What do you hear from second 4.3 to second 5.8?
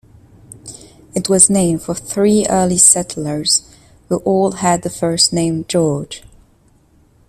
had the first name